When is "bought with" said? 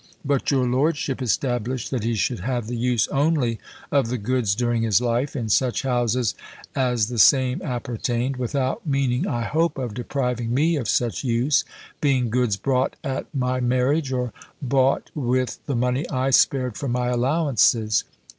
14.59-15.59